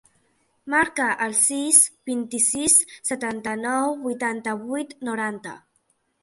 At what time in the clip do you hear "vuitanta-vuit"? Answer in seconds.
4.07-4.97